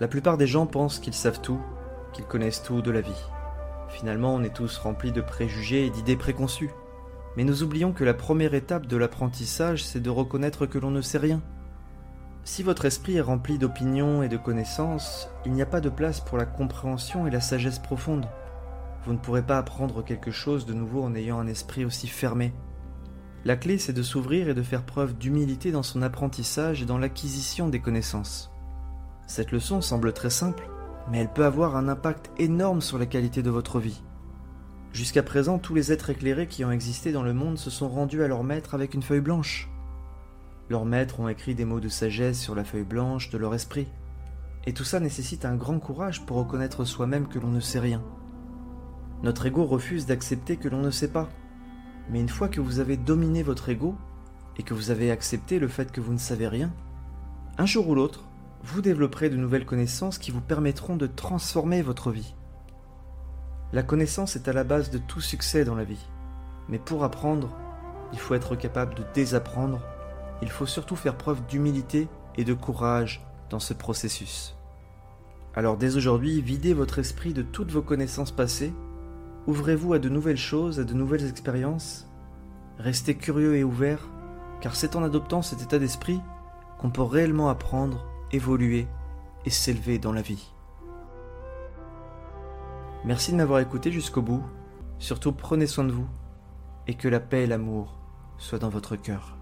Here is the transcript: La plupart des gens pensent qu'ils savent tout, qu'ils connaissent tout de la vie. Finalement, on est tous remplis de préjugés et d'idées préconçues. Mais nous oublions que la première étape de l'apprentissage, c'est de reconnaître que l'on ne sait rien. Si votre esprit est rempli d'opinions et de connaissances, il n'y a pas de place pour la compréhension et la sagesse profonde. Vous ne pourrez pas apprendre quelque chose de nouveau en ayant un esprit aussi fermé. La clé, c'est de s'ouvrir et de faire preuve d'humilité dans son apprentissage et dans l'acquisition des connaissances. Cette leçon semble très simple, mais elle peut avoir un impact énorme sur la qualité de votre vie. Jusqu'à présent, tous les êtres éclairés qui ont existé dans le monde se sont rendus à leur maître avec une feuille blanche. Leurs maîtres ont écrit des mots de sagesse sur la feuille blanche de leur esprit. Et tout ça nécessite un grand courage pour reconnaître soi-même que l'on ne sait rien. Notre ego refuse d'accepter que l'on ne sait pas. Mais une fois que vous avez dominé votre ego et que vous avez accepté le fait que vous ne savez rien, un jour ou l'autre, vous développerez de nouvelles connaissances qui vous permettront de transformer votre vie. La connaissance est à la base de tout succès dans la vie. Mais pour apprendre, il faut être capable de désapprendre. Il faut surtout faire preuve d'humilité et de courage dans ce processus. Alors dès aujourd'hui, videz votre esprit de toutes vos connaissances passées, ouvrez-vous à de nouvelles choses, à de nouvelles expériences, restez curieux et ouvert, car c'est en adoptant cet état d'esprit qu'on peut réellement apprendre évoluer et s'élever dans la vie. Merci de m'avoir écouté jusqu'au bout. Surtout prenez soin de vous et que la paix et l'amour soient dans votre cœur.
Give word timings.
La 0.00 0.08
plupart 0.08 0.38
des 0.38 0.46
gens 0.46 0.66
pensent 0.66 0.98
qu'ils 0.98 1.14
savent 1.14 1.40
tout, 1.40 1.60
qu'ils 2.12 2.24
connaissent 2.24 2.62
tout 2.62 2.82
de 2.82 2.90
la 2.90 3.00
vie. 3.00 3.24
Finalement, 3.88 4.34
on 4.34 4.42
est 4.42 4.54
tous 4.54 4.78
remplis 4.78 5.12
de 5.12 5.20
préjugés 5.20 5.86
et 5.86 5.90
d'idées 5.90 6.16
préconçues. 6.16 6.72
Mais 7.36 7.44
nous 7.44 7.62
oublions 7.62 7.92
que 7.92 8.04
la 8.04 8.14
première 8.14 8.54
étape 8.54 8.86
de 8.86 8.96
l'apprentissage, 8.96 9.84
c'est 9.84 10.00
de 10.00 10.10
reconnaître 10.10 10.66
que 10.66 10.78
l'on 10.78 10.90
ne 10.90 11.00
sait 11.00 11.18
rien. 11.18 11.42
Si 12.44 12.62
votre 12.62 12.84
esprit 12.84 13.16
est 13.16 13.22
rempli 13.22 13.56
d'opinions 13.56 14.22
et 14.22 14.28
de 14.28 14.36
connaissances, 14.36 15.28
il 15.46 15.52
n'y 15.52 15.62
a 15.62 15.66
pas 15.66 15.80
de 15.80 15.88
place 15.88 16.20
pour 16.20 16.38
la 16.38 16.44
compréhension 16.44 17.26
et 17.26 17.30
la 17.30 17.40
sagesse 17.40 17.78
profonde. 17.78 18.28
Vous 19.04 19.12
ne 19.12 19.18
pourrez 19.18 19.42
pas 19.42 19.58
apprendre 19.58 20.04
quelque 20.04 20.30
chose 20.30 20.66
de 20.66 20.74
nouveau 20.74 21.02
en 21.02 21.14
ayant 21.14 21.38
un 21.38 21.46
esprit 21.46 21.84
aussi 21.84 22.08
fermé. 22.08 22.52
La 23.44 23.56
clé, 23.56 23.78
c'est 23.78 23.92
de 23.92 24.02
s'ouvrir 24.02 24.48
et 24.48 24.54
de 24.54 24.62
faire 24.62 24.84
preuve 24.84 25.16
d'humilité 25.16 25.70
dans 25.70 25.82
son 25.82 26.02
apprentissage 26.02 26.82
et 26.82 26.86
dans 26.86 26.98
l'acquisition 26.98 27.68
des 27.68 27.80
connaissances. 27.80 28.53
Cette 29.26 29.52
leçon 29.52 29.80
semble 29.80 30.12
très 30.12 30.30
simple, 30.30 30.68
mais 31.10 31.18
elle 31.18 31.32
peut 31.32 31.44
avoir 31.44 31.76
un 31.76 31.88
impact 31.88 32.30
énorme 32.38 32.80
sur 32.80 32.98
la 32.98 33.06
qualité 33.06 33.42
de 33.42 33.50
votre 33.50 33.78
vie. 33.78 34.02
Jusqu'à 34.92 35.22
présent, 35.22 35.58
tous 35.58 35.74
les 35.74 35.92
êtres 35.92 36.10
éclairés 36.10 36.46
qui 36.46 36.64
ont 36.64 36.70
existé 36.70 37.10
dans 37.10 37.22
le 37.22 37.34
monde 37.34 37.58
se 37.58 37.70
sont 37.70 37.88
rendus 37.88 38.22
à 38.22 38.28
leur 38.28 38.44
maître 38.44 38.74
avec 38.74 38.94
une 38.94 39.02
feuille 39.02 39.20
blanche. 39.20 39.68
Leurs 40.70 40.84
maîtres 40.84 41.20
ont 41.20 41.28
écrit 41.28 41.54
des 41.54 41.64
mots 41.64 41.80
de 41.80 41.88
sagesse 41.88 42.40
sur 42.40 42.54
la 42.54 42.64
feuille 42.64 42.84
blanche 42.84 43.30
de 43.30 43.38
leur 43.38 43.54
esprit. 43.54 43.88
Et 44.66 44.72
tout 44.72 44.84
ça 44.84 45.00
nécessite 45.00 45.44
un 45.44 45.56
grand 45.56 45.78
courage 45.78 46.24
pour 46.24 46.36
reconnaître 46.36 46.84
soi-même 46.84 47.26
que 47.26 47.38
l'on 47.38 47.50
ne 47.50 47.60
sait 47.60 47.80
rien. 47.80 48.02
Notre 49.22 49.46
ego 49.46 49.64
refuse 49.64 50.06
d'accepter 50.06 50.56
que 50.56 50.68
l'on 50.68 50.80
ne 50.80 50.90
sait 50.90 51.10
pas. 51.10 51.28
Mais 52.10 52.20
une 52.20 52.28
fois 52.28 52.48
que 52.48 52.60
vous 52.60 52.78
avez 52.78 52.96
dominé 52.96 53.42
votre 53.42 53.68
ego 53.68 53.94
et 54.58 54.62
que 54.62 54.74
vous 54.74 54.90
avez 54.90 55.10
accepté 55.10 55.58
le 55.58 55.68
fait 55.68 55.90
que 55.90 56.00
vous 56.00 56.12
ne 56.12 56.18
savez 56.18 56.46
rien, 56.46 56.72
un 57.58 57.66
jour 57.66 57.88
ou 57.88 57.94
l'autre, 57.94 58.24
vous 58.64 58.80
développerez 58.80 59.28
de 59.28 59.36
nouvelles 59.36 59.66
connaissances 59.66 60.16
qui 60.16 60.30
vous 60.30 60.40
permettront 60.40 60.96
de 60.96 61.06
transformer 61.06 61.82
votre 61.82 62.10
vie. 62.10 62.34
La 63.74 63.82
connaissance 63.82 64.36
est 64.36 64.48
à 64.48 64.54
la 64.54 64.64
base 64.64 64.90
de 64.90 64.96
tout 64.96 65.20
succès 65.20 65.66
dans 65.66 65.74
la 65.74 65.84
vie. 65.84 66.06
Mais 66.70 66.78
pour 66.78 67.04
apprendre, 67.04 67.54
il 68.14 68.18
faut 68.18 68.34
être 68.34 68.56
capable 68.56 68.94
de 68.94 69.04
désapprendre. 69.12 69.80
Il 70.40 70.48
faut 70.48 70.64
surtout 70.64 70.96
faire 70.96 71.18
preuve 71.18 71.44
d'humilité 71.46 72.08
et 72.38 72.44
de 72.44 72.54
courage 72.54 73.22
dans 73.50 73.60
ce 73.60 73.74
processus. 73.74 74.56
Alors 75.54 75.76
dès 75.76 75.96
aujourd'hui, 75.96 76.40
videz 76.40 76.72
votre 76.72 76.98
esprit 76.98 77.34
de 77.34 77.42
toutes 77.42 77.70
vos 77.70 77.82
connaissances 77.82 78.32
passées, 78.32 78.72
ouvrez-vous 79.46 79.92
à 79.92 79.98
de 79.98 80.08
nouvelles 80.08 80.38
choses, 80.38 80.80
à 80.80 80.84
de 80.84 80.94
nouvelles 80.94 81.28
expériences, 81.28 82.08
restez 82.78 83.14
curieux 83.14 83.56
et 83.56 83.64
ouvert, 83.64 84.08
car 84.62 84.74
c'est 84.74 84.96
en 84.96 85.04
adoptant 85.04 85.42
cet 85.42 85.60
état 85.60 85.78
d'esprit 85.78 86.20
qu'on 86.78 86.90
peut 86.90 87.02
réellement 87.02 87.50
apprendre 87.50 88.06
évoluer 88.34 88.86
et 89.44 89.50
s'élever 89.50 89.98
dans 89.98 90.12
la 90.12 90.22
vie. 90.22 90.52
Merci 93.04 93.32
de 93.32 93.36
m'avoir 93.36 93.60
écouté 93.60 93.92
jusqu'au 93.92 94.22
bout. 94.22 94.42
Surtout 94.98 95.32
prenez 95.32 95.66
soin 95.66 95.84
de 95.84 95.92
vous 95.92 96.08
et 96.86 96.94
que 96.94 97.08
la 97.08 97.20
paix 97.20 97.44
et 97.44 97.46
l'amour 97.46 97.98
soient 98.38 98.58
dans 98.58 98.68
votre 98.68 98.96
cœur. 98.96 99.36